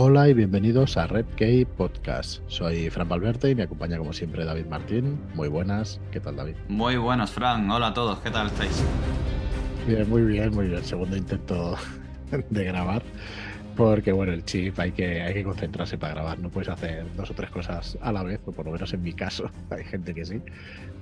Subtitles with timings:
[0.00, 2.40] Hola y bienvenidos a Red Key Podcast.
[2.46, 5.18] Soy Fran Valverde y me acompaña como siempre David Martín.
[5.34, 6.54] Muy buenas, ¿qué tal David?
[6.68, 7.68] Muy buenas, Fran.
[7.68, 8.80] Hola a todos, ¿qué tal estáis?
[9.88, 10.84] Bien, muy bien, muy bien.
[10.84, 11.74] Segundo intento
[12.50, 13.02] de grabar.
[13.76, 17.32] Porque bueno, el chip hay que, hay que concentrarse para grabar, no puedes hacer dos
[17.32, 20.14] o tres cosas a la vez, o por lo menos en mi caso, hay gente
[20.14, 20.40] que sí,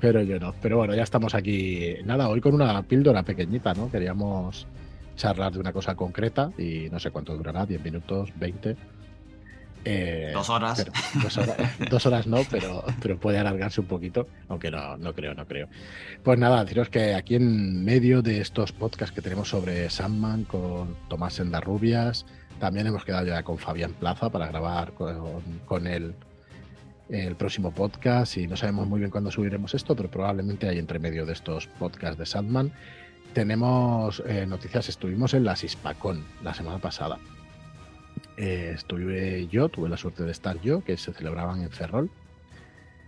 [0.01, 0.55] pero yo no.
[0.63, 3.91] Pero bueno, ya estamos aquí, nada, hoy con una píldora pequeñita, ¿no?
[3.91, 4.67] Queríamos
[5.17, 8.77] charlar de una cosa concreta y no sé cuánto durará, 10 minutos, 20.
[9.89, 10.85] Eh, dos horas.
[11.91, 12.27] dos horas.
[12.27, 15.69] no, pero, pero puede alargarse un poquito, aunque no, no creo, no creo.
[16.23, 20.97] Pues nada, deciros que aquí en medio de estos podcasts que tenemos sobre Sandman con
[21.09, 22.27] Tomás Sendarrubias,
[22.59, 26.15] también hemos quedado ya con Fabián Plaza para grabar con, con él
[27.09, 30.99] el próximo podcast y no sabemos muy bien cuándo subiremos esto, pero probablemente hay entre
[30.99, 32.73] medio de estos podcasts de Sandman
[33.37, 34.89] tenemos eh, noticias.
[34.89, 37.19] Estuvimos en la Sispacón la semana pasada.
[38.39, 42.09] Eh, estuve yo, tuve la suerte de estar yo, que se celebraban en Ferrol,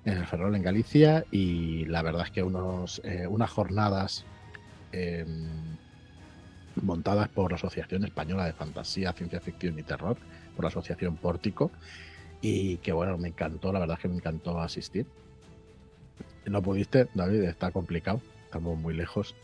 [0.04, 4.26] en el Ferrol en Galicia, y la verdad es que unos, eh, unas jornadas
[4.92, 5.48] em,
[6.82, 10.18] montadas por la Asociación Española de Fantasía, Ciencia Ficción y Terror,
[10.54, 11.70] por la Asociación Pórtico,
[12.42, 15.06] y que bueno, me encantó, la verdad es que me encantó asistir.
[16.44, 19.34] No pudiste, David, está complicado, estamos muy lejos,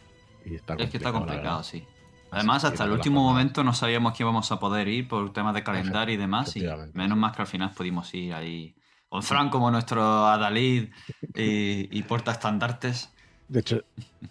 [0.45, 1.85] es que está complicado, sí.
[2.31, 5.63] Además, hasta el último momento no sabíamos que íbamos a poder ir por temas de
[5.63, 6.57] calendario y demás.
[6.57, 8.75] Y menos más que al final pudimos ir ahí
[9.09, 10.89] con Fran como nuestro Adalid
[11.35, 13.13] y, y porta estandartes.
[13.47, 13.85] De hecho,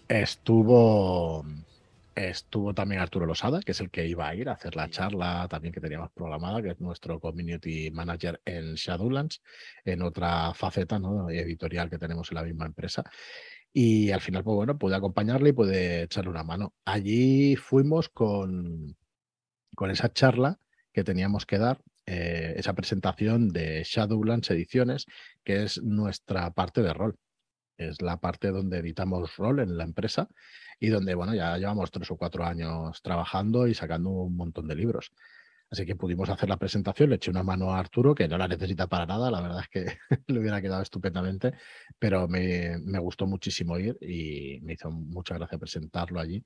[0.08, 1.44] estuvo
[2.14, 5.46] estuvo también Arturo Losada, que es el que iba a ir a hacer la charla
[5.48, 9.42] también que teníamos programada, que es nuestro community manager en Shadowlands,
[9.84, 11.28] en otra faceta ¿no?
[11.30, 13.04] editorial que tenemos en la misma empresa.
[13.76, 16.74] Y al final, pues bueno, pude acompañarle y pude echarle una mano.
[16.84, 18.96] Allí fuimos con,
[19.74, 20.60] con esa charla
[20.92, 25.06] que teníamos que dar, eh, esa presentación de Shadowlands Ediciones,
[25.42, 27.18] que es nuestra parte de rol.
[27.76, 30.28] Es la parte donde editamos rol en la empresa
[30.78, 34.76] y donde, bueno, ya llevamos tres o cuatro años trabajando y sacando un montón de
[34.76, 35.10] libros.
[35.74, 38.46] Así que pudimos hacer la presentación, le eché una mano a Arturo, que no la
[38.46, 39.98] necesita para nada, la verdad es que
[40.32, 41.54] le hubiera quedado estupendamente,
[41.98, 46.44] pero me, gustó muchísimo ir y me hizo mucha gracia presentarlo allí.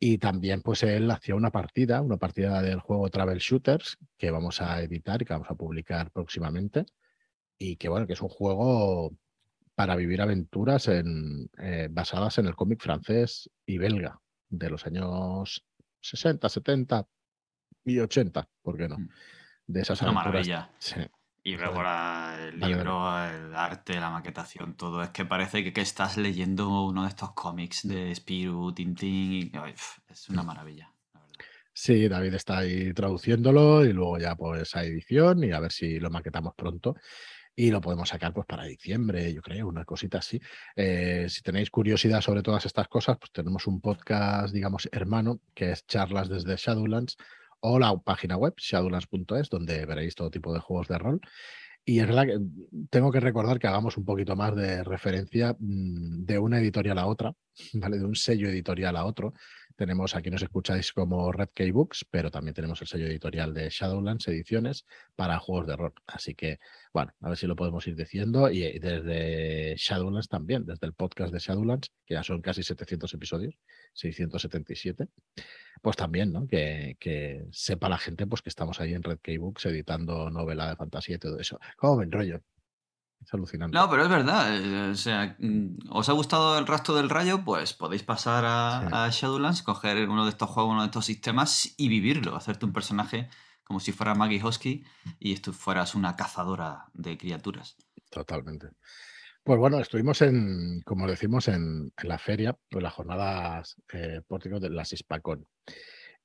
[0.00, 4.62] Y también pues él hacía una partida, una partida del juego Travel Shooters, que vamos
[4.62, 6.86] a editar y que vamos a publicar próximamente.
[7.58, 9.12] Y que bueno, que es un juego
[9.74, 15.66] para vivir aventuras en, eh, basadas en el cómic francés y belga de los años
[16.00, 17.06] 60, 70,
[17.90, 18.98] y 80, ¿por qué no?
[18.98, 19.08] Mm.
[19.66, 20.70] De esas Una maravilla.
[21.42, 25.02] Y luego el libro, el arte, la maquetación, todo.
[25.02, 29.52] Es que parece que, que estás leyendo uno de estos cómics de Spirou, Tintín.
[30.08, 30.92] es una maravilla.
[31.72, 36.00] Sí, David está ahí traduciéndolo y luego ya pues a edición y a ver si
[36.00, 36.96] lo maquetamos pronto
[37.58, 40.40] y lo podemos sacar pues para diciembre, yo creo, una cosita así.
[40.76, 45.72] Eh, si tenéis curiosidad sobre todas estas cosas, pues tenemos un podcast, digamos, hermano, que
[45.72, 47.16] es Charlas desde Shadowlands,
[47.60, 51.20] o la página web, shadowlands.es, donde veréis todo tipo de juegos de rol.
[51.84, 52.38] Y es verdad que
[52.90, 57.06] tengo que recordar que hagamos un poquito más de referencia mm, de una editorial a
[57.06, 57.32] otra,
[57.74, 57.98] ¿vale?
[57.98, 59.32] De un sello editorial a otro.
[59.78, 63.68] Tenemos, aquí nos escucháis como Red Key Books, pero también tenemos el sello editorial de
[63.70, 64.84] Shadowlands Ediciones
[65.14, 65.94] para juegos de rol.
[66.04, 66.58] Así que,
[66.92, 68.50] bueno, a ver si lo podemos ir diciendo.
[68.50, 73.54] Y desde Shadowlands también, desde el podcast de Shadowlands, que ya son casi 700 episodios,
[73.92, 75.06] 677
[75.80, 76.48] pues también, ¿no?
[76.48, 80.74] Que, sepa la gente pues que estamos ahí en Red Key Books editando novela de
[80.74, 81.60] fantasía y todo eso.
[81.76, 82.42] ¿Cómo me enrollo?
[83.20, 83.76] Es alucinante.
[83.76, 84.56] No, pero es verdad.
[84.56, 87.44] Eh, o sea, mm, ¿os ha gustado el rastro del rayo?
[87.44, 91.88] Pues podéis pasar a, Shadowlands, coger uno de estos juegos, uno de estos sistemas y
[91.88, 93.28] vivirlo, hacerte un personaje
[93.64, 94.82] como si fuera Maggie Hosky
[95.18, 97.76] y tú fueras una cazadora de criaturas.
[98.10, 98.68] Totalmente.
[99.42, 104.84] Pues bueno, estuvimos en, como decimos, en, la feria, en las jornadas eh, de la
[104.84, 105.46] Sispacón.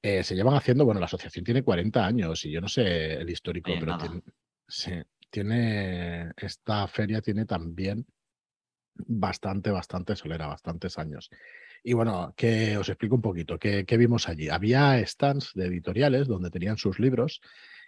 [0.02, 3.30] Eh, se llevan haciendo, bueno, la asociación tiene 40 años y yo no sé el
[3.30, 4.22] histórico, pero tiene,
[5.34, 8.06] tiene, esta feria tiene también
[8.94, 11.32] bastante, bastante solera, bastantes años.
[11.84, 14.50] Y bueno, que os explico un poquito, ¿qué, vimos allí?
[14.50, 17.42] Había stands de editoriales donde tenían sus libros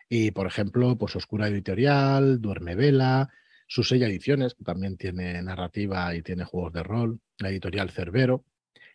[0.09, 3.29] y, por ejemplo, pues Oscura Editorial, Duerme Vela,
[3.67, 8.43] sella Ediciones, que también tiene narrativa y tiene juegos de rol, la editorial Cerbero,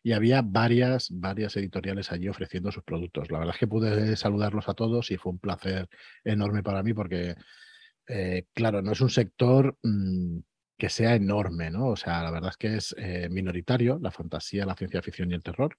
[0.02, 3.30] y había varias, varias editoriales allí ofreciendo sus productos.
[3.30, 5.88] La verdad es que pude saludarlos a todos y fue un placer
[6.24, 7.36] enorme para mí porque,
[8.10, 10.38] eh, claro, no es un sector mm,
[10.78, 11.88] que sea enorme, ¿no?
[11.88, 15.34] O sea, la verdad es que es eh, minoritario la fantasía, la ciencia ficción y
[15.34, 15.78] el terror.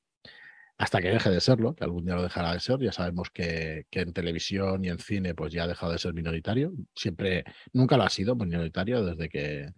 [0.78, 2.80] hasta que deje de serlo, que algún día lo dejará de ser.
[2.80, 6.74] Ya sabemos que, en televisión y en cine pues ya ha dejado de ser minoritario.
[6.96, 7.44] Siempre,
[7.74, 9.72] nunca lo ha sido minoritario desde que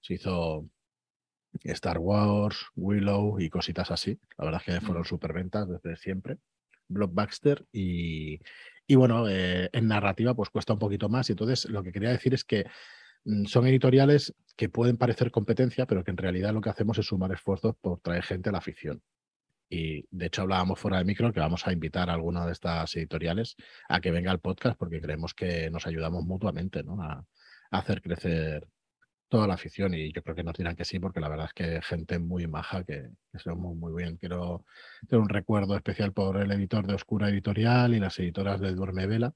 [0.00, 0.68] se hizo
[1.64, 4.18] Star Wars, Willow y cositas así.
[4.38, 6.38] La verdad es que fueron superventas desde siempre.
[6.88, 8.40] Blockbuster y,
[8.90, 11.28] y bueno, eh, en narrativa pues cuesta un poquito más.
[11.28, 12.66] Y entonces lo que quería decir es que
[13.24, 17.06] mm, son editoriales que pueden parecer competencia, pero que en realidad lo que hacemos es
[17.06, 19.00] sumar esfuerzos por traer gente a la afición.
[19.68, 22.96] Y de hecho hablábamos fuera de micro que vamos a invitar a alguna de estas
[22.96, 23.54] editoriales
[23.88, 27.00] a que venga al podcast porque creemos que nos ayudamos mutuamente ¿no?
[27.00, 27.24] a,
[27.70, 28.66] hacer crecer
[29.30, 31.54] toda la afición y yo creo que nos dirán que sí porque la verdad es
[31.54, 34.16] que gente muy maja que, que muy, muy bien.
[34.18, 34.66] Quiero
[35.08, 39.06] tener un recuerdo especial por el editor de Oscura Editorial y las editoras de Duerme
[39.06, 39.34] Vela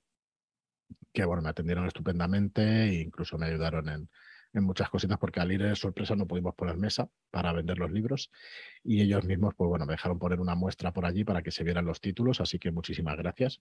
[1.12, 4.10] que bueno, me atendieron estupendamente e incluso me ayudaron en,
[4.52, 7.90] en muchas cositas porque al ir de sorpresa no pudimos poner mesa para vender los
[7.90, 8.30] libros
[8.82, 11.64] y ellos mismos, pues bueno, me dejaron poner una muestra por allí para que se
[11.64, 13.60] vieran los títulos, así que muchísimas gracias.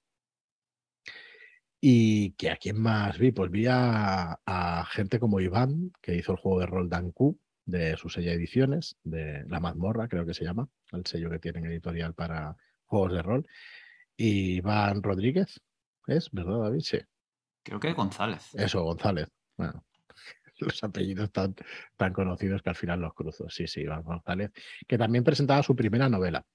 [1.85, 6.38] Y que a quién más vi, pues vi a, gente como Iván, que hizo el
[6.38, 10.69] juego de rol Danku de su sello ediciones, de La Mazmorra, creo que se llama,
[10.94, 13.47] el sello que tienen editorial para juegos de rol.
[14.15, 15.59] Y Iván Rodríguez,
[16.07, 16.80] ¿es verdad, David?
[16.80, 17.00] Sí.
[17.63, 18.56] Creo que González.
[18.56, 19.27] Eso, González.
[19.57, 19.83] Bueno,
[20.59, 21.53] los apellidos tan,
[21.97, 23.50] tan conocidos que al final los cruzo.
[23.50, 24.53] Sí, sí, Iván González,
[24.88, 26.45] que también presentaba su primera novela.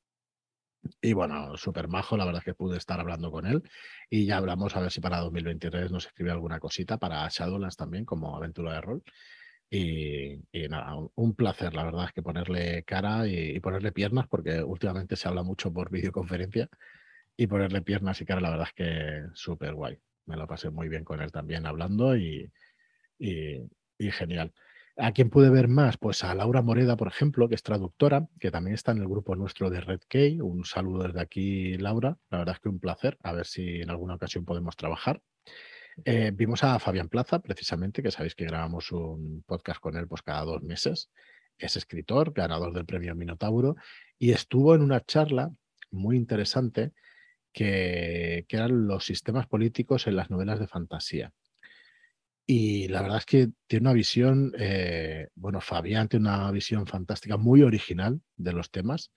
[1.01, 3.63] Y bueno, súper majo, la verdad es que pude estar hablando con él
[4.11, 8.05] y ya hablamos a ver si para 2023 nos escribe alguna cosita para Shadowlands también
[8.05, 9.03] como aventura de rol.
[9.71, 10.39] Y,
[10.71, 15.29] nada, un, placer, la verdad es que ponerle cara y, ponerle piernas, porque últimamente se
[15.29, 16.69] habla mucho por videoconferencia
[17.37, 19.99] y ponerle piernas y cara, la verdad es que súper guay.
[20.27, 22.51] Me lo pasé muy bien con él también hablando y,
[23.19, 24.53] y genial.
[25.01, 25.97] ¿A quién pude ver más?
[25.97, 29.37] Pues a Laura Moreda, por ejemplo, que es traductora, que también está en el grupo
[29.37, 30.41] nuestro de Red Key.
[30.41, 32.19] Un saludo desde aquí, Laura.
[32.31, 33.17] La verdad es que un placer.
[33.23, 35.23] A ver si en alguna ocasión podemos trabajar.
[36.05, 40.23] Eh, vimos a Fabián Plaza, precisamente, que sabéis que grabamos un podcast con él pues,
[40.23, 41.13] cada dos meses.
[41.57, 43.77] Es escritor, ganador del premio Minotauro,
[44.19, 45.53] y estuvo en una charla
[45.93, 46.93] muy interesante
[47.53, 51.33] que, que eran los sistemas políticos en las novelas de fantasía.
[52.51, 57.37] Y la verdad es que tiene una visión, eh, bueno, Fabián tiene una visión fantástica,
[57.37, 59.13] muy original de los temas.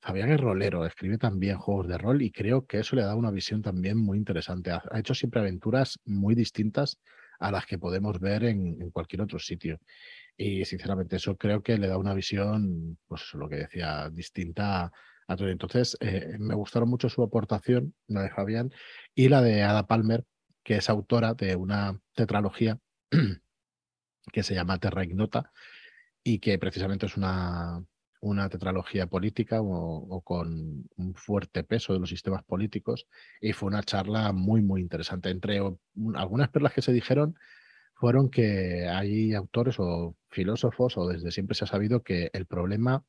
[0.00, 3.32] Fabián es rolero, escribe también juegos de rol y creo que eso le da una
[3.32, 4.70] visión también muy interesante.
[4.70, 7.00] Ha, hecho siempre aventuras muy distintas
[7.40, 9.80] a las que podemos ver en, cualquier otro sitio.
[10.36, 14.92] Y sinceramente eso creo que le da una visión, pues lo que decía, distinta
[15.26, 15.48] a, todo.
[15.48, 18.70] Entonces, eh, me gustaron mucho su aportación, la de Fabián,
[19.12, 20.24] y la de Ada Palmer,
[20.66, 22.80] que es autora de una tetralogía
[24.32, 25.52] que se llama Terra Ignota
[26.24, 27.84] y que precisamente es una,
[28.20, 33.06] una tetralogía política o, con un fuerte peso de los sistemas políticos
[33.40, 35.30] y fue una charla muy, muy interesante.
[35.30, 35.62] Entre
[36.16, 37.38] algunas perlas que se dijeron
[37.94, 43.04] fueron que hay autores o filósofos o desde siempre se ha sabido que el problema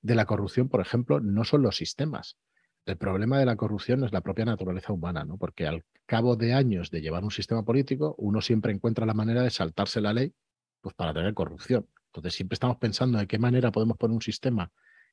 [0.00, 2.38] de la corrupción, por ejemplo, no son los sistemas,
[2.84, 5.36] el problema de la corrupción es la propia naturaleza humana, ¿no?
[5.36, 9.42] Porque al cabo de años de llevar un sistema político, uno siempre encuentra la manera
[9.42, 10.34] de saltarse la ley
[10.80, 11.86] pues para tener corrupción.
[12.06, 14.70] Entonces siempre estamos pensando de qué manera podemos poner un sistema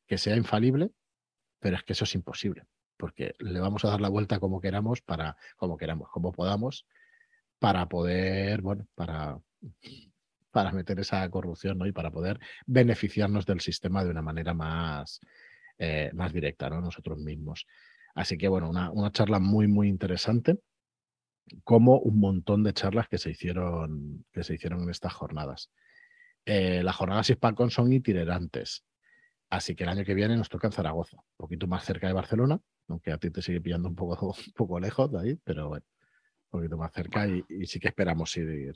[0.08, 0.92] que sea infalible,
[1.60, 2.66] pero es que eso es imposible,
[2.98, 6.88] porque le vamos a dar la vuelta como queramos para, como queramos, como podamos,
[7.60, 9.40] para poder, bueno, para,
[10.52, 11.86] para meter esa corrupción, ¿no?
[11.86, 15.20] Y para poder beneficiarnos del sistema de una manera más,
[15.80, 16.82] eh, más directa, ¿no?
[16.82, 17.66] Nosotros mismos.
[18.14, 20.60] Así que, bueno, una, charla muy, muy interesante,
[21.64, 25.72] como un montón de charlas que se hicieron, que se hicieron en estas jornadas.
[26.46, 28.84] Eh, las jornadas Hispacon son itinerantes,
[29.50, 32.14] así que el año que viene nos toca en Zaragoza, un poquito más cerca de
[32.14, 32.60] Barcelona,
[32.90, 35.86] aunque a ti te sigue pillando un poco, un poco lejos de ahí, pero bueno,
[36.52, 38.76] un poquito más cerca y, sí que esperamos ir,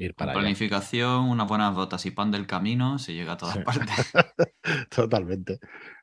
[0.00, 4.12] ir para Planificación, unas buenas botas y pan del camino, se llega a todas partes.
[4.90, 5.58] Totalmente.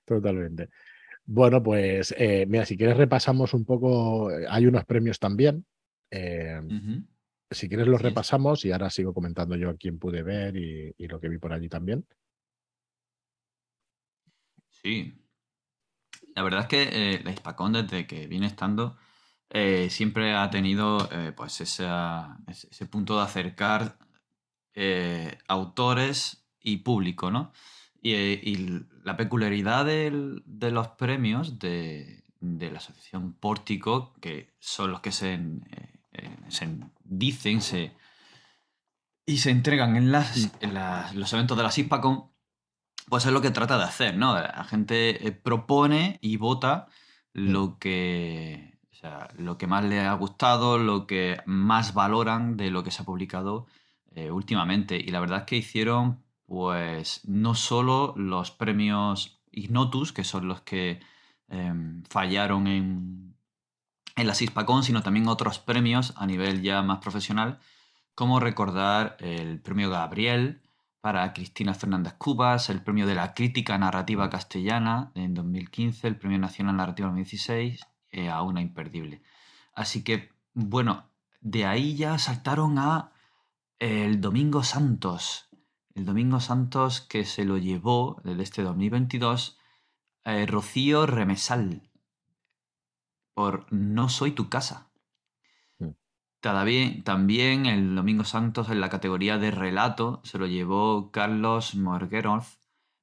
[0.05, 0.69] Totalmente.
[1.25, 5.65] Bueno, pues eh, mira, si quieres repasamos un poco, eh, hay unos premios también.
[6.09, 6.61] Eh,
[7.51, 11.19] si quieres los repasamos y ahora sigo comentando yo a quién pude ver y, lo
[11.19, 12.05] que vi por allí también.
[14.69, 15.13] Sí.
[16.35, 18.97] La verdad es que la Hispacón desde que viene estando
[19.89, 23.97] siempre ha tenido pues ese punto de acercar
[25.47, 27.51] autores y público, ¿no?
[28.01, 35.33] Y, la peculiaridad de los premios de, la asociación Pórtico, que son los que se,
[35.33, 37.93] eh, dicen se,
[39.25, 40.51] y se entregan en, las,
[41.15, 42.31] los eventos de la SISPACON,
[43.09, 44.35] pues es lo que trata de hacer, ¿no?
[44.35, 46.87] La gente eh, propone y vota
[47.33, 52.71] lo que, o sea, lo que más le ha gustado, lo que más valoran de
[52.71, 53.67] lo que se ha publicado
[54.15, 54.97] eh, últimamente.
[54.97, 60.61] Y la verdad es que hicieron, pues, no solo los premios Ignotus, que son los
[60.61, 60.99] que
[61.47, 63.35] em, fallaron en,
[64.15, 67.59] en la CISPACON, sino también otros premios a nivel ya más profesional,
[68.15, 70.63] como recordar el premio Gabriel,
[71.01, 76.39] para Cristina Fernández Cubas, el premio de la crítica narrativa castellana en 2015, el premio
[76.39, 79.21] nacional narrativa en 2016, eh, a una imperdible.
[79.73, 81.09] Así que, bueno,
[81.41, 83.11] de ahí ya saltaron a
[83.79, 85.49] el Domingo Santos.
[85.93, 89.57] El Domingo Santos que se lo llevó desde este 2022
[90.25, 91.89] eh, Rocío Remesal
[93.33, 94.89] por No soy tu casa.
[96.39, 102.45] También, también el Domingo Santos en la categoría de relato se lo llevó Carlos Morgerov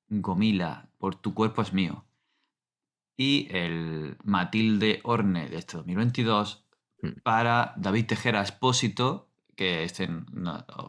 [0.09, 2.05] Gomila, por Tu cuerpo es mío.
[3.17, 6.65] Y el Matilde Orne de este 2022
[7.03, 7.09] mm.
[7.23, 10.09] para David Tejera Espósito, que este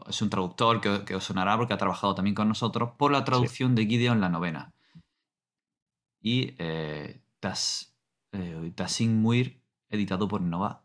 [0.08, 3.74] es un traductor que, os sonará porque ha trabajado también con nosotros, por la traducción
[3.74, 4.74] de Gideon la novena.
[6.20, 7.94] Y eh, Tas,
[8.32, 10.84] eh, Muir, editado por Nova.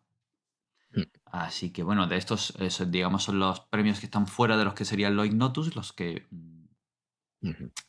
[0.94, 1.02] Mm.
[1.26, 2.54] Así que bueno, de estos,
[2.90, 6.28] digamos, son los premios que están fuera de los que serían los Ignotus, los que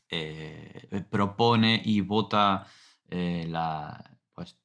[0.09, 2.67] eh, propone y vota
[3.13, 4.59] eh, la, pues,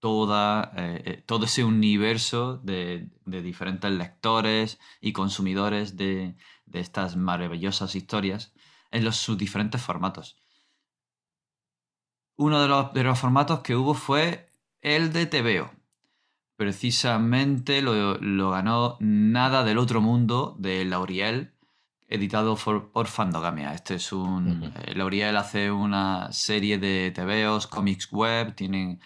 [0.00, 6.36] toda, eh, todo ese universo de, diferentes lectores y consumidores de,
[6.72, 8.52] estas maravillosas historias
[8.90, 10.38] en los, sus diferentes formatos.
[12.36, 14.48] Uno de los, de los formatos que hubo fue
[14.80, 15.78] el de TVO
[16.58, 21.54] precisamente lo, ganó Nada del Otro Mundo de Lauriel,
[22.08, 23.74] editado por, Fandogamia.
[23.74, 24.72] Este es un.
[24.94, 29.00] Lauriel hace una serie de TVOs, cómics web, tienen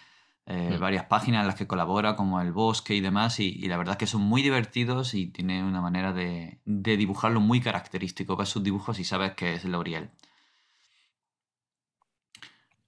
[0.45, 3.93] eh, varias páginas en las que colabora, como El Bosque y demás, y, la verdad
[3.93, 8.37] es que son muy divertidos y tiene una manera de, dibujarlo muy característico.
[8.37, 10.09] Ves sus dibujos y sabes que es Lauriel.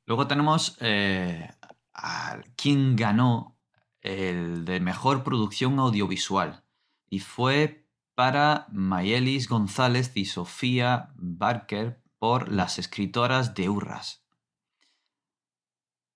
[0.05, 1.50] Luego tenemos eh,
[1.93, 3.55] a quien ganó
[4.01, 6.63] el de mejor producción audiovisual
[7.10, 7.85] y fue
[8.15, 14.25] para Mayelis González y Sofía Barker por Las escritoras de Urras.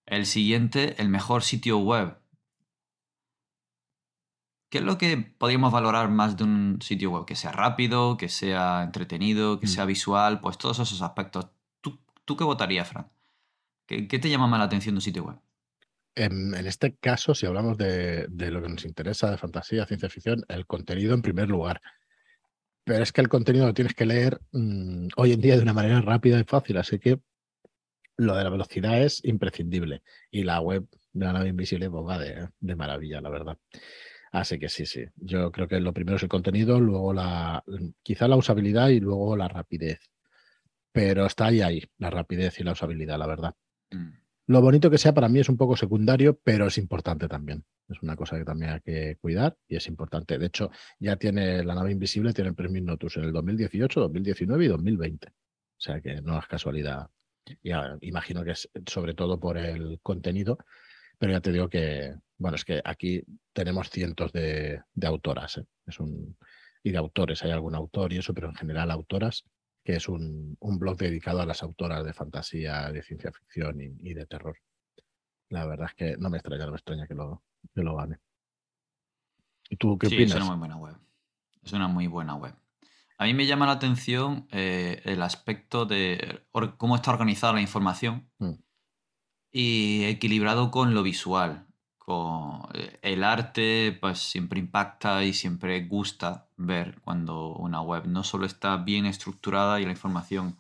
[0.06, 2.18] El siguiente, el mejor sitio web.
[4.72, 7.26] ¿Qué es lo que podríamos valorar más de un sitio web?
[7.26, 9.70] Que sea rápido, que sea entretenido, que mm.
[9.70, 11.48] sea visual, pues todos esos aspectos.
[11.82, 13.12] ¿Tú, qué votarías, Fran?
[13.88, 15.40] ¿Qué, ¿Qué, te llama más la atención de un sitio web?
[16.20, 20.66] En, este caso, si hablamos de, lo que nos interesa, de fantasía, ciencia ficción, el
[20.66, 21.80] contenido en primer lugar.
[22.84, 25.72] Pero es que el contenido lo tienes que leer mm, hoy en día de una
[25.72, 27.22] manera rápida y fácil, así que
[28.18, 30.04] lo de la velocidad es imprescindible.
[30.30, 33.58] Y la web de la nave invisible pues, va de, maravilla, la verdad.
[34.34, 35.06] Así que sí, sí.
[35.16, 37.64] Yo creo que lo primero es el contenido, luego la
[38.04, 40.02] quizá la usabilidad y luego la rapidez.
[40.92, 43.56] Pero está ahí, ahí, la rapidez y la usabilidad, la verdad.
[43.92, 44.19] Mm.
[44.50, 47.64] Lo bonito que sea para mí es un poco secundario, pero es importante también.
[47.88, 50.40] Es una cosa que también hay que cuidar y es importante.
[50.40, 54.66] De hecho, ya tiene la nave invisible, tiene el premio Notus en el 2018, 2019
[54.66, 55.28] y 2020.
[55.28, 55.32] O
[55.78, 57.12] sea que no es casualidad.
[57.62, 60.58] Ya, imagino que es sobre todo por el contenido,
[61.20, 63.22] pero ya te digo que, bueno, es que aquí
[63.54, 65.60] tenemos cientos de, autoras.
[65.60, 65.66] ¿eh?
[66.82, 69.46] Y de autores, hay algún autor y eso, pero en general autoras
[69.90, 74.28] que es un, blog dedicado a las autoras de fantasía, de ciencia ficción y, de
[74.28, 74.56] terror.
[75.50, 77.42] La verdad es que no me extraña, no me extraña que lo,
[77.74, 78.20] que lo gane.
[79.68, 80.30] ¿Y tú qué opinas?
[80.30, 80.96] Es una muy buena web.
[81.64, 82.54] Es una muy buena web.
[83.18, 86.44] A mí me llama la atención eh, el aspecto de
[86.78, 88.54] cómo está organizada la información mm.
[89.52, 91.66] y equilibrado con lo visual.
[92.74, 98.46] Eh, el arte pues siempre impacta y siempre gusta ver cuando una web no solo
[98.46, 100.58] está bien estructurada y la información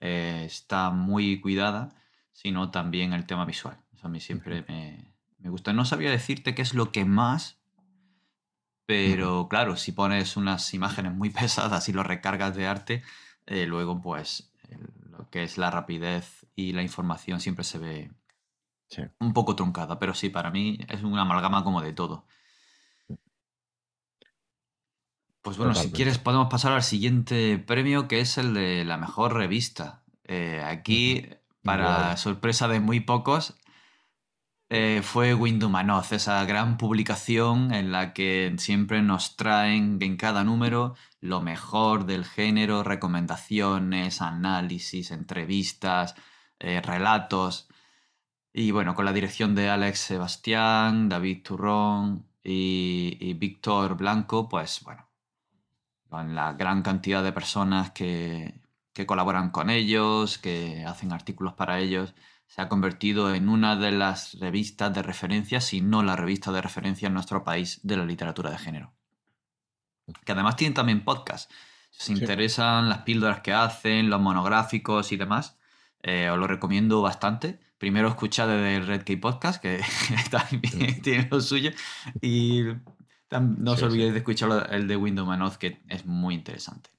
[0.00, 1.90] eh, está muy cuidada,
[2.32, 3.78] sino también el tema visual.
[4.02, 5.72] a mí siempre me, gusta.
[5.72, 7.58] No sabía decirte qué es lo que más,
[8.86, 13.02] pero claro, si pones unas imágenes muy pesadas y lo recargas de arte,
[13.46, 14.52] eh, luego pues
[15.10, 18.10] lo que es la rapidez y la información siempre se ve,
[19.18, 22.26] un poco truncada, pero sí, para mí es una amalgama como de todo.
[25.42, 29.34] Pues bueno, si quieres podemos pasar al siguiente premio, que es el de la mejor
[29.34, 30.02] revista.
[30.24, 31.24] Eh, aquí,
[31.62, 33.56] para sorpresa de muy pocos,
[34.68, 40.96] eh, fue Windumanoz, esa gran publicación en la que siempre nos traen en cada número
[41.20, 46.16] lo mejor del género, recomendaciones, análisis, entrevistas,
[46.58, 47.68] eh, relatos.
[48.58, 55.10] Y bueno, con la dirección de Alex Sebastián, David Turrón y, Víctor Blanco, pues bueno,
[56.08, 58.62] con la gran cantidad de personas que,
[59.06, 62.14] colaboran con ellos, que hacen artículos para ellos,
[62.46, 66.62] se ha convertido en una de las revistas de referencia, si no la revista de
[66.62, 68.94] referencia en nuestro país de la literatura de género.
[70.24, 71.52] Que además tienen también podcast.
[71.90, 75.58] Si os interesan las píldoras que hacen, los monográficos y demás,
[76.02, 77.65] eh, os lo recomiendo bastante.
[77.78, 79.80] Primero escuchad el Red Key Podcast, que
[80.30, 81.70] también tiene lo suyo.
[82.22, 82.62] Y
[83.30, 86.90] no os olvidéis de escuchar el de Windows Manoz, que es muy interesante.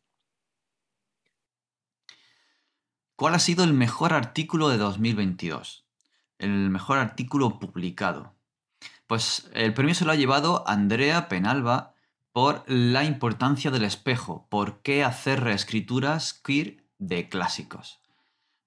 [3.15, 5.85] ¿Cuál ha sido el mejor artículo de 2022?
[6.37, 8.35] El mejor artículo publicado.
[9.07, 11.95] Pues el premio se lo ha llevado Andrea Penalba
[12.31, 14.45] por la importancia del espejo.
[14.49, 17.99] ¿Por qué hacer reescrituras queer de clásicos?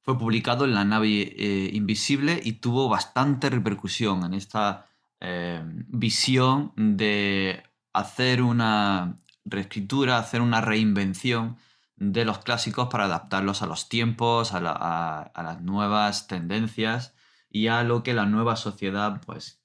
[0.03, 4.87] Fue publicado en la nave eh, invisible y tuvo bastante repercusión en esta
[5.21, 11.59] eh, visión de hacer una reescritura, hacer una reinvención
[11.97, 17.15] de los clásicos para adaptarlos a los tiempos, a, las nuevas tendencias
[17.51, 19.61] y a lo que la nueva sociedad pues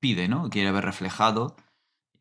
[0.00, 0.50] pide, ¿no?
[0.50, 1.56] Quiere ver reflejado,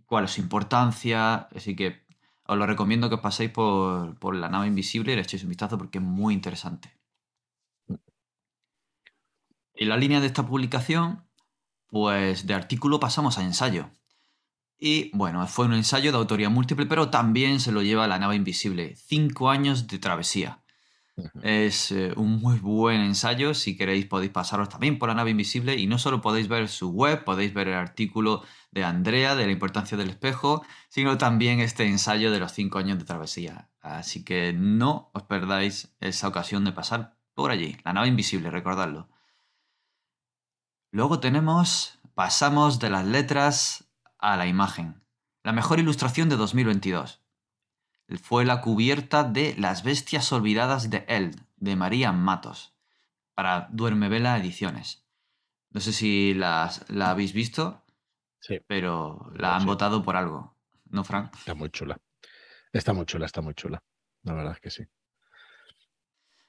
[0.06, 2.04] cuál es su importancia, así que
[2.46, 5.80] os lo recomiendo que paséis por, por la nave invisible y le echéis un vistazo
[5.80, 7.03] porque es muy interesante.
[9.84, 11.28] En la línea de esta publicación,
[11.88, 13.92] pues de artículo pasamos a ensayo.
[14.80, 18.38] Y bueno, fue un ensayo de autoría múltiple, pero también se lo lleva la nave
[18.38, 18.96] invisible.
[18.96, 20.64] Cinco años de travesía.
[21.42, 23.54] Es eh, un muy buen ensayo.
[23.54, 26.90] Si queréis podéis pasaros también por la nave invisible y no solo podéis ver su
[26.92, 31.86] web, podéis ver el artículo de Andrea de la importancia del espejo, sino también este
[31.86, 33.70] ensayo de los cinco años de travesía.
[33.82, 37.76] Así que no os perdáis esa ocasión de pasar por allí.
[37.84, 39.10] La nave invisible, recordadlo.
[40.94, 45.02] Luego tenemos, pasamos de las letras a la imagen.
[45.42, 47.20] La mejor ilustración de 2022.
[48.22, 52.76] Fue la cubierta de Las bestias olvidadas de Eld, de María Matos,
[53.34, 55.04] para Duerme Vela Ediciones.
[55.72, 57.84] No sé si la habéis visto,
[58.40, 60.56] sí, pero la han votado por algo,
[60.92, 61.34] ¿no, Frank?
[61.36, 61.98] Está muy chula.
[62.72, 63.82] Está muy chula, está muy chula.
[64.22, 64.84] La verdad es que sí.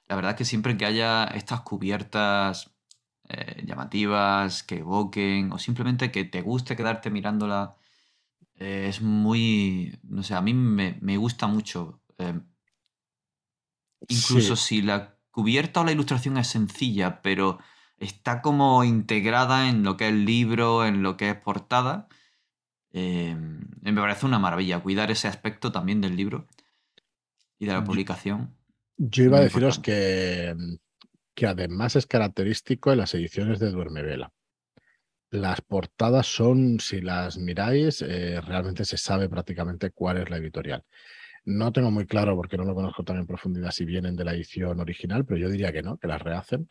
[0.05, 2.74] La verdad es que siempre que haya estas cubiertas
[3.29, 7.77] eh, llamativas, que evoquen, o simplemente que te guste quedarte mirándola.
[8.57, 12.03] Eh, es muy, no sé, a mí me, gusta mucho.
[12.19, 12.39] Eh,
[14.09, 17.59] incluso si la cubierta o la ilustración es sencilla, pero
[17.97, 22.09] está como integrada en lo que es el libro, en lo que es portada.
[22.93, 26.47] me parece una maravilla cuidar ese aspecto también del libro
[27.59, 28.55] y de la publicación.
[28.99, 30.55] Yo iba a deciros que
[31.35, 34.33] que además es característico en las ediciones de Duerme Vela.
[35.31, 40.85] Las portadas son, si las miráis, eh, realmente se sabe prácticamente cuál es la editorial.
[41.45, 44.35] No tengo muy claro, porque no lo conozco tan en profundidad, si vienen de la
[44.35, 46.69] edición original, pero yo diría que no, que las rehacen.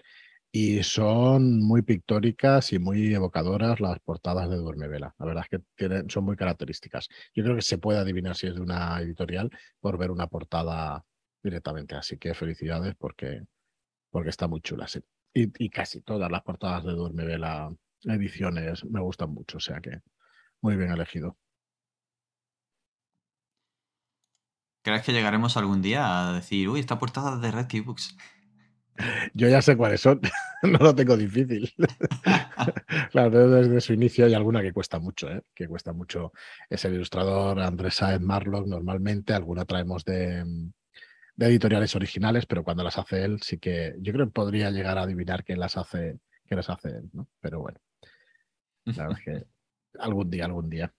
[0.52, 5.14] Y son muy pictóricas y muy evocadoras las portadas de Duerme Vela.
[5.20, 7.10] La verdad es que tienen, son muy características.
[7.36, 9.50] Yo creo que se puede adivinar si es de una editorial
[9.80, 11.04] por ver una portada
[11.44, 11.96] directamente.
[11.96, 13.44] Así que felicidades porque
[14.14, 15.04] porque está muy chula, sí.
[15.34, 17.74] Y, casi todas las portadas de Duerme Vela
[18.04, 20.02] ediciones me gustan mucho, o sea que
[20.62, 21.36] muy bien elegido.
[24.84, 28.16] ¿Crees que llegaremos algún día a decir, uy, esta portada de Red Books?
[29.34, 30.22] Yo ya sé cuáles son,
[30.62, 31.74] no lo tengo difícil.
[33.12, 35.42] claro, desde su inicio hay alguna que cuesta mucho, ¿eh?
[35.56, 36.34] que cuesta mucho.
[36.70, 40.46] Es el ilustrador Andrés Saez Marlock normalmente, alguna traemos de,
[41.36, 44.98] de editoriales originales, pero cuando las hace él, sí que yo creo que podría llegar
[44.98, 47.28] a adivinar quién las hace, quién las hace él, ¿no?
[47.42, 47.80] Pero bueno,
[48.86, 49.48] la verdad es que
[50.00, 50.94] algún día, algún día.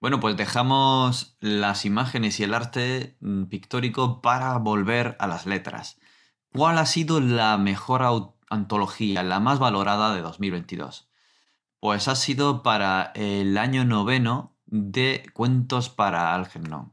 [0.00, 6.00] Bueno, pues dejamos las imágenes y el arte mm, pictórico para volver a las letras.
[6.52, 11.08] ¿Cuál ha sido la mejor antología, la más valorada de 2022?
[11.80, 16.92] Pues ha sido para el año noveno de Cuentos para Algernon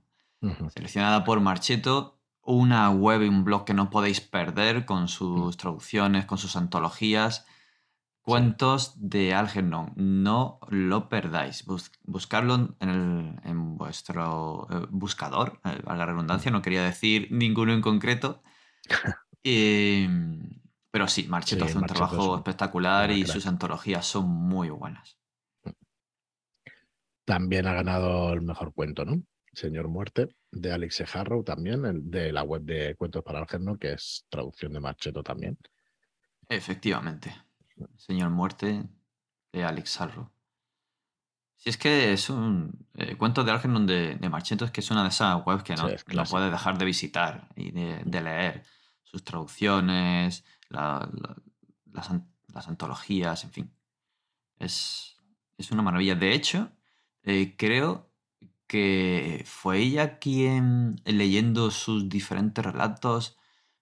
[0.73, 5.57] seleccionada por Marcheto, una web y un blog que no podéis perder con sus mm.
[5.57, 7.45] traducciones, con sus antologías.
[8.21, 11.65] Cuentos de Algernon, no lo perdáis.
[12.03, 18.41] buscarlo en, vuestro eh, buscador, eh, a la redundancia, no quería decir ninguno en concreto.
[19.49, 20.59] Em,
[20.91, 25.17] pero sí, Marcheto hace un trabajo espectacular y sus antologías son muy buenas.
[27.23, 29.21] También ha ganado el mejor cuento, ¿no?
[29.57, 33.93] Señor Muerte, de Alex Harrow también, el de la web de Cuentos para Algernon, que
[33.93, 35.57] es traducción de Marcheto también.
[36.47, 37.35] Efectivamente.
[37.95, 38.83] Señor Muerte,
[39.51, 40.29] de Alex Harrow.
[41.55, 44.91] Si es que es un eh, cuento de Algernon de, de Marcheto, es que es
[44.91, 48.63] una de esas webs que no, no puedes dejar de visitar y de, leer.
[49.01, 51.09] Sus traducciones, las,
[51.93, 53.73] las, antologías, en fin.
[54.59, 55.17] Es,
[55.57, 56.13] es una maravilla.
[56.13, 56.69] De hecho,
[57.23, 58.06] eh, creo
[58.67, 63.37] que fue ella quien, leyendo sus diferentes relatos,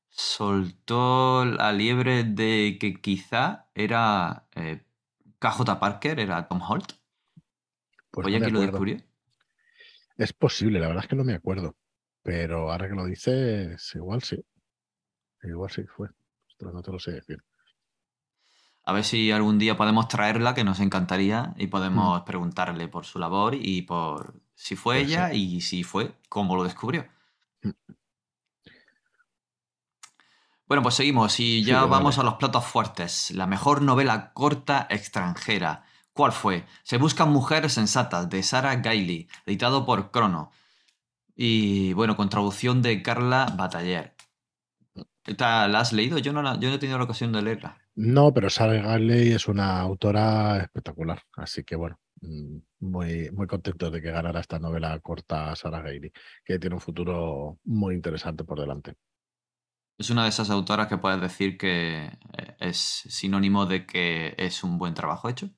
[0.10, 4.86] soltó la liebre de que quizá era eh,
[5.40, 6.94] KJ Parker, era Tom Holt.
[8.12, 8.98] Pues ¿Fue ella quien lo descubrió?
[10.18, 11.76] Es posible, la verdad es que no me acuerdo.
[12.24, 14.44] Pero ahora que lo dices, igual sí.
[15.44, 16.10] Igual sí fue.
[16.62, 17.44] no te lo sé decir.
[18.86, 22.26] A ver si algún día podemos traerla, que nos encantaría, y podemos mm.
[22.26, 26.64] preguntarle por su labor y por si fue pues ella y si fue, cómo lo
[26.64, 27.08] descubrió.
[27.64, 27.72] Mm.
[30.68, 33.30] Bueno, pues seguimos y ya vamos a los platos fuertes.
[33.32, 35.84] La mejor novela corta extranjera.
[36.12, 36.66] ¿Cuál fue?
[36.82, 40.52] Se buscan mujeres sensatas, de Sarah Gailey, editado por Crono.
[41.36, 44.16] Y bueno, con traducción de Carla Bataller.
[45.38, 46.18] ¿La has leído?
[46.18, 47.85] Yo no, yo no he tenido la ocasión de leerla.
[47.96, 51.22] No, pero Sarah Gailey es una autora espectacular.
[51.38, 56.12] Así que bueno, mm, muy, muy contento de que ganara esta novela corta Sarah Gailey,
[56.44, 58.96] que tiene un futuro muy interesante por delante.
[59.98, 64.62] Es una de esas autoras que puedes decir que eh, es sinónimo de que es
[64.64, 65.50] un buen trabajo hecho.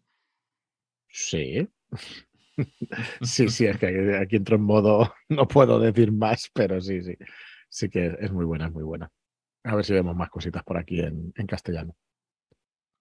[1.10, 1.68] Sí.
[3.22, 7.16] sí, sí, es que aquí entro en modo, no puedo decir más, pero sí, sí.
[7.70, 9.12] Sí que es muy buena, es muy buena.
[9.64, 11.96] A ver si vemos más cositas por aquí en castellano.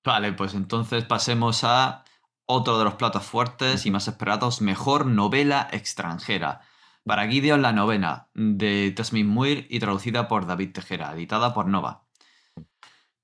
[0.07, 2.05] Vale, pues entonces pasemos a
[2.47, 6.61] otro de los platos fuertes y más esperados, mejor novela extranjera.
[7.03, 12.05] Para Gideon la novena, de Tasmin Muir y traducida por David Tejera, editada por Nova.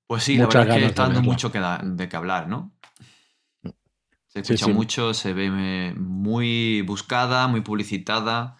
[0.07, 2.73] Pues sí, la verdad es que está dando mucho de qué hablar, ¿no?
[4.27, 8.57] Se escucha mucho, se ve muy buscada, muy publicitada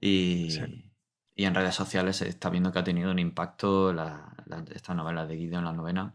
[0.00, 0.58] y,
[1.36, 3.94] en redes sociales se está viendo que ha tenido un impacto
[4.74, 6.14] esta novela de Gideon la novena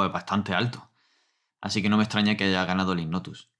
[0.00, 0.90] pues bastante alto.
[1.60, 3.50] Así que no me extraña que haya ganado el Ignotus.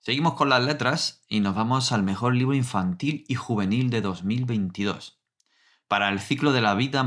[0.00, 5.20] Seguimos con las letras y nos vamos al mejor libro infantil y juvenil de 2022.
[5.86, 7.06] Para el ciclo de la vida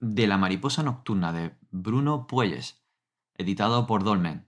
[0.00, 2.84] de la mariposa nocturna de Bruno Puelles,
[3.34, 4.46] editado por Dolmen.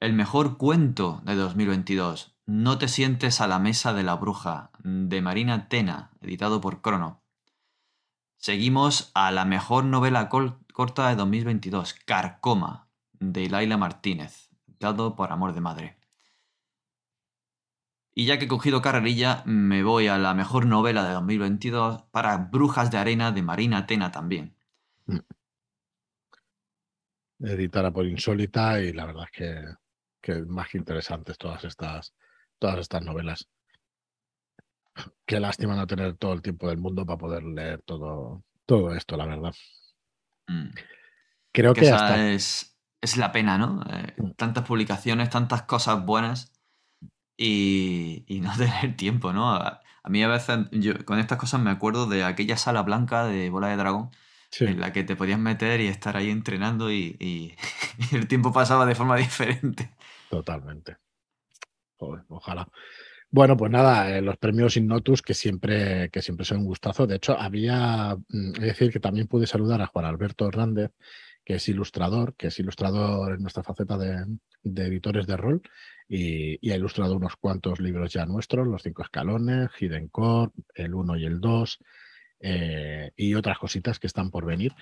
[0.00, 5.22] El mejor cuento de 2022, No te sientes a la mesa de la bruja, de
[5.22, 7.19] Marina Tena, editado por Crono.
[8.40, 14.48] Seguimos a la mejor novela corta de 2022, Carcoma, de Laila Martínez,
[14.78, 15.98] dado por Amor de Madre.
[18.14, 22.38] Y ya que he cogido carrerilla, me voy a la mejor novela de 2022 para
[22.38, 24.56] Brujas de Arena de Marina Tena también.
[25.04, 25.18] Mm.
[27.40, 29.64] Editada por Insólita y la verdad es que,
[30.22, 32.14] que más que interesantes todas estas,
[32.58, 33.50] todas estas novelas.
[35.26, 39.16] Qué lástima no tener todo el tiempo del mundo para poder leer todo, todo esto,
[39.16, 39.54] la verdad.
[40.48, 40.70] Mm.
[41.52, 43.82] Creo que, esa es, es, la pena, ¿no?
[43.90, 44.30] Eh, mm.
[44.32, 46.52] tantas publicaciones, tantas cosas buenas
[47.36, 49.52] y, no tener tiempo, ¿no?
[49.54, 53.50] A, mí a veces, yo con estas cosas me acuerdo de aquella sala blanca de
[53.50, 54.10] Bola de Dragón.
[54.58, 57.54] en la que te podías meter y estar ahí entrenando y, y
[58.16, 59.94] el tiempo pasaba de forma diferente.
[60.28, 60.96] Totalmente.
[61.98, 62.68] ojalá.
[63.32, 67.06] Bueno, pues nada, eh, los premios Innotus que siempre, que siempre son un gustazo.
[67.06, 70.90] De hecho, había, mm, es decir, que también pude saludar a Juan Alberto Hernández,
[71.44, 74.26] que es ilustrador, que es ilustrador en nuestra faceta de,
[74.64, 75.62] editores de rol
[76.08, 81.16] y, ha ilustrado unos cuantos libros ya nuestros, Los Cinco Escalones, Hidden Core, el 1
[81.16, 81.78] y el 2
[82.40, 84.72] eh, y otras cositas que están por venir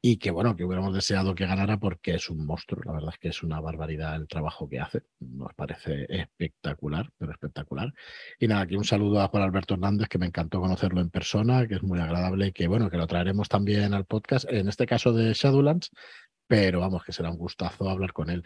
[0.00, 3.18] y que bueno, que hubiéramos deseado que ganara porque es un monstruo, la verdad es
[3.18, 7.92] que es una barbaridad el trabajo que hace, nos parece espectacular, pero espectacular.
[8.38, 11.66] Y nada, aquí un saludo a Juan Alberto Hernández, que me encantó conocerlo en persona,
[11.66, 14.86] que es muy agradable y que bueno, que lo traeremos también al podcast, en este
[14.86, 15.90] caso de Shadowlands,
[16.46, 18.44] pero vamos, que será un gustazo hablar con él.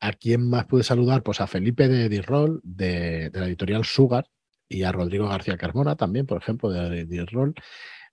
[0.00, 1.22] ¿A quién más pude saludar?
[1.22, 4.26] Pues a Felipe de D-Roll, de, la editorial Sugar,
[4.68, 7.54] y a Rodrigo García Carmona también, por ejemplo, de D-Roll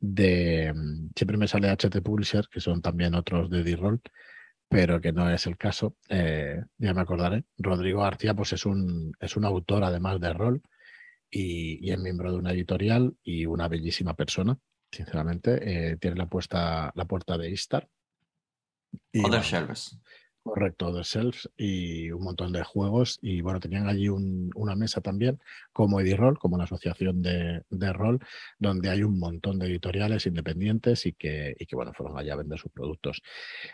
[0.02, 0.74] de.
[1.16, 4.02] Siempre me sale HT Publisher, que son también otros de D-Roll,
[4.68, 5.96] pero que no es el caso.
[6.10, 7.46] Eh, ya me acordaré.
[7.58, 10.62] Rodrigo García, pues es un, es un autor además de rol
[11.30, 14.58] y, es miembro de una editorial y una bellísima persona,
[14.92, 15.92] sinceramente.
[15.92, 17.88] Eh, tiene la, puesta, la puerta de Istar.
[19.24, 19.98] Other Shelves.
[20.44, 23.20] Correcto, de Self y un montón de juegos.
[23.22, 25.40] Y bueno, tenían allí una mesa también,
[25.72, 28.20] como Ediroll, como la asociación de, rol,
[28.58, 32.38] donde hay un montón de editoriales independientes y que, y que bueno, fueron allá a
[32.38, 33.22] vender sus productos.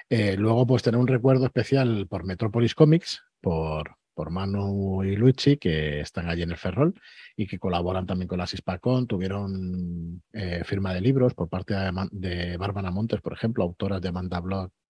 [0.09, 5.57] Eh, luego, pues tener un recuerdo especial por Metropolis Comics, por, por Manu y Luigi,
[5.57, 6.99] que están allí en el Ferrol
[7.35, 9.05] y que colaboran también con la Sispacon.
[9.05, 11.75] Tuvieron eh, firma de libros por parte
[12.11, 14.41] de, Bárbara Montes, por ejemplo, autoras de Amanda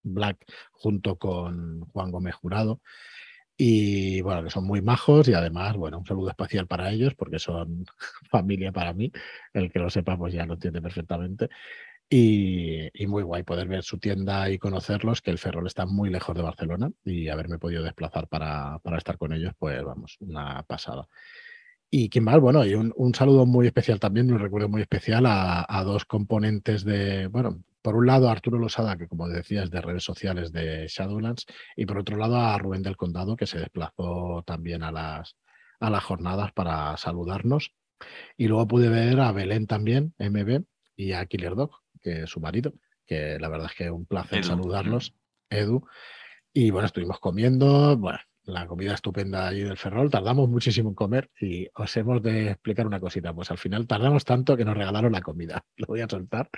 [0.02, 0.38] Black,
[0.72, 2.80] junto con Juan Gómez Jurado.
[3.54, 7.38] Y bueno, que son muy majos y además, bueno, un saludo especial para ellos porque
[7.38, 7.84] son
[8.30, 9.12] familia para mí.
[9.52, 11.50] El que lo sepa, pues ya lo entiende perfectamente.
[12.10, 16.34] Y, muy guay poder ver su tienda y conocerlos, que el Ferrol está muy lejos
[16.34, 21.06] de Barcelona y haberme podido desplazar para, para estar con ellos, pues vamos, una pasada.
[21.90, 25.82] Y qué mal, bueno, y un, saludo muy especial también, un recuerdo muy especial a,
[25.84, 30.04] dos componentes de, bueno, por un lado a Arturo Losada, que como decías, de redes
[30.04, 34.82] sociales de Shadowlands, y por otro lado a Rubén del Condado, que se desplazó también
[34.82, 35.36] a las,
[35.80, 37.72] a las jornadas para saludarnos.
[38.36, 42.40] Y luego pude ver a Belén también, MB, y a Killer Dog, que es su
[42.40, 42.72] marido,
[43.06, 45.14] que la verdad es que un placer saludarlos,
[45.50, 45.86] Edu.
[46.52, 50.10] Y bueno, estuvimos comiendo, bueno, la comida estupenda allí del Ferrol.
[50.10, 53.34] Tardamos muchísimo en comer y os hemos de explicar una cosita.
[53.34, 55.64] Pues al final tardamos tanto que nos regalaron la comida.
[55.76, 56.48] Lo voy a soltar.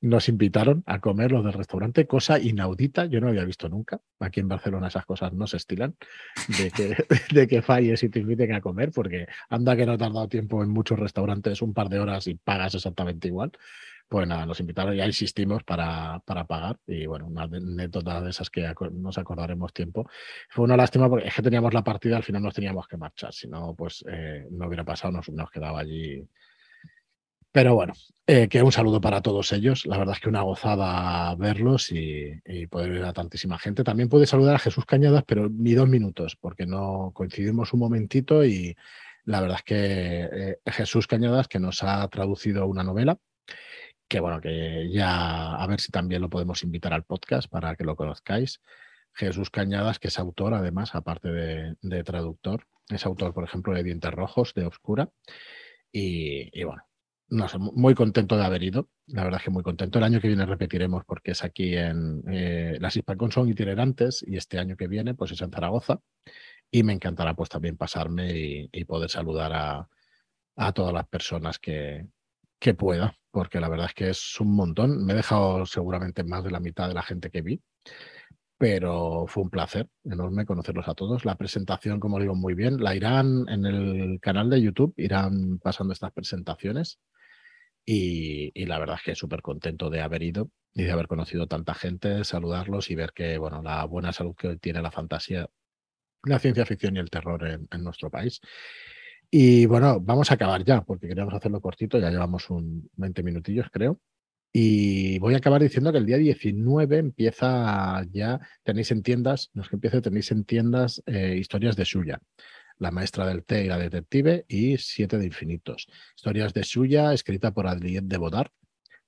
[0.00, 3.04] Nos invitaron a comer los del restaurante, cosa inaudita.
[3.04, 4.00] Yo no había visto nunca.
[4.18, 5.96] Aquí en Barcelona esas cosas no se estilan
[6.58, 6.96] de que,
[7.34, 10.62] de que falles y te inviten a comer, porque anda que no he tardado tiempo
[10.62, 13.52] en muchos restaurantes, un par de horas y pagas exactamente igual
[14.08, 18.50] pues nada, nos invitaron, ya insistimos para, para pagar y bueno, una anécdota de esas
[18.50, 20.08] que nos acordaremos tiempo.
[20.48, 23.32] Fue una lástima porque es que teníamos la partida, al final nos teníamos que marchar,
[23.32, 26.24] si no, pues eh, no hubiera pasado, nos, quedaba allí.
[27.50, 27.94] Pero bueno,
[28.26, 29.86] eh, que un saludo para todos ellos.
[29.86, 32.38] La verdad es que una gozada verlos y,
[32.68, 33.82] poder ver a tantísima gente.
[33.82, 38.44] También pude saludar a Jesús Cañadas, pero ni dos minutos, porque no coincidimos un momentito
[38.44, 38.76] y
[39.24, 43.18] la verdad es que eh, Jesús Cañadas, que nos ha traducido una novela,
[44.08, 47.84] que bueno, que ya a ver si también lo podemos invitar al podcast para que
[47.84, 48.60] lo conozcáis.
[49.16, 54.10] Jesús Cañadas, que es autor, además, aparte de, traductor, es autor, por ejemplo, de Dientes
[54.12, 55.10] Rojos, de Obscura.
[55.90, 56.82] Y, bueno,
[57.28, 58.90] no sé, muy contento de haber ido.
[59.06, 59.98] La verdad es que muy contento.
[59.98, 62.22] El año que viene repetiremos porque es aquí en.
[62.30, 66.00] Eh, las Hispacon son itinerantes y este año que viene, pues es en Zaragoza.
[66.70, 69.88] Y me encantará, pues también pasarme y, poder saludar a,
[70.56, 72.06] a todas las personas que,
[72.58, 75.04] que pueda, porque la verdad es que es un montón.
[75.04, 77.60] Me he dejado seguramente más de la mitad de la gente que vi,
[78.58, 81.24] pero fue un placer enorme conocerlos a todos.
[81.24, 82.82] La presentación, como digo, muy bien.
[82.82, 86.98] La irán en el canal de YouTube, irán pasando estas presentaciones.
[87.84, 91.74] Y, la verdad es que súper contento de haber ido y de haber conocido tanta
[91.74, 95.48] gente, saludarlos y ver que, bueno, la buena salud que tiene la fantasía,
[96.24, 98.40] la ciencia ficción y el terror en nuestro país.
[99.30, 103.66] Y bueno, vamos a acabar ya, porque queríamos hacerlo cortito, ya llevamos un 20 minutillos,
[103.72, 104.00] creo.
[104.52, 109.62] Y voy a acabar diciendo que el día 19 empieza ya, tenéis en tiendas, no
[109.62, 112.20] es que empiece, tenéis en tiendas eh, historias de Suya,
[112.78, 115.88] la maestra del té y la detective, y Siete de Infinitos.
[116.16, 118.50] Historias de Suya, escrita por Adrienne de Bodar,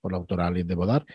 [0.01, 1.07] por la autora Adrienne de Bodar.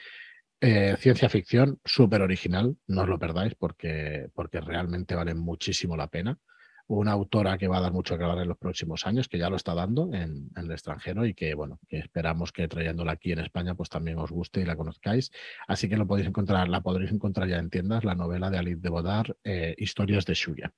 [0.61, 6.07] Eh, ciencia ficción súper original, no os lo perdáis porque, porque realmente vale muchísimo la
[6.07, 6.39] pena
[6.87, 9.49] una autora que va a dar mucho que hablar en los próximos años, que ya
[9.49, 13.75] lo está dando en, el extranjero y que, bueno, esperamos que trayéndola aquí en España,
[13.75, 15.31] pues también os guste y la conozcáis.
[15.67, 18.81] Así que lo podéis encontrar, la podréis encontrar ya en tiendas, la novela de Alice
[18.81, 20.73] de Bodar, eh, Historias de Shuya.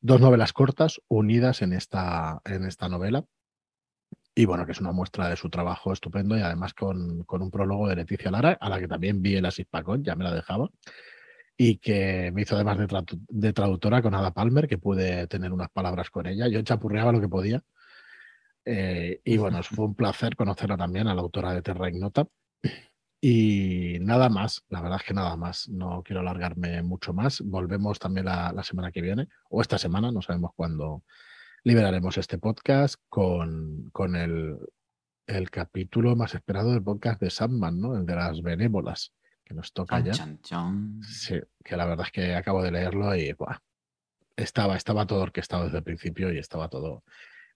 [0.00, 3.24] Dos novelas cortas unidas en esta, en esta novela.
[4.36, 7.52] Y bueno, que es una muestra de su trabajo estupendo y además con, con un
[7.52, 10.70] prólogo de Leticia Lara, a la que también vi el Asispacón, ya me la dejaba
[11.56, 12.78] y que me hizo además
[13.28, 16.48] de, traductora con Ada Palmer, que pude tener unas palabras con ella.
[16.48, 17.62] Yo chapurreaba lo que podía.
[18.64, 22.26] Eh, y bueno, fue un placer conocerla también, a la autora de Terra Ignota.
[23.20, 27.40] Y nada más, la verdad es que nada más, no quiero alargarme mucho más.
[27.40, 31.04] Volvemos también la, semana que viene, o esta semana, no sabemos cuándo
[31.62, 34.58] liberaremos este podcast con, con el,
[35.26, 37.96] el capítulo más esperado del podcast de Sandman, ¿no?
[37.96, 39.12] El de las benévolas
[39.44, 40.14] que nos toca ya.
[41.02, 43.34] Sí, que la verdad es que acabo de leerlo y
[44.36, 47.04] estaba, estaba todo orquestado desde el principio y estaba todo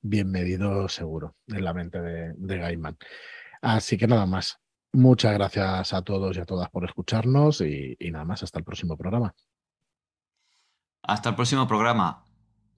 [0.00, 2.96] bien medido, seguro, en la mente de, de Gaiman.
[3.62, 4.60] Así que nada más.
[4.92, 8.96] Muchas gracias a todos y a todas por escucharnos y, nada más, hasta el próximo
[8.96, 9.34] programa.
[11.02, 12.24] Hasta el próximo programa.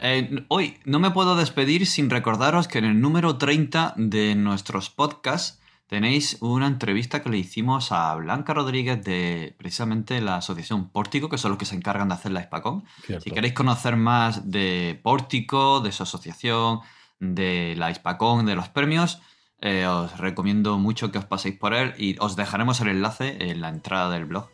[0.01, 4.90] Eh, hoy no me puedo despedir sin recordaros que en el número 30 de nuestros
[4.90, 5.60] podcasts
[5.90, 11.37] tenéis una entrevista que le hicimos a Blanca Rodríguez de precisamente la asociación Pórtico, que
[11.37, 12.85] son los que se encargan de hacer la Spacon.
[13.20, 16.79] Si queréis conocer más de Pórtico, de su asociación,
[17.18, 19.20] de la Spacon, de los premios,
[19.61, 23.61] eh, os recomiendo mucho que os paséis por él y os dejaremos el enlace en
[23.61, 24.48] la entrada del blog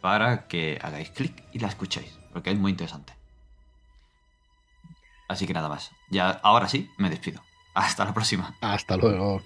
[0.00, 3.12] para que hagáis clic y la escuchéis, porque es muy interesante.
[5.28, 5.92] Así que nada más.
[6.10, 7.40] Ya ahora sí, me despido.
[7.74, 8.56] Hasta la próxima.
[8.60, 9.40] Hasta luego.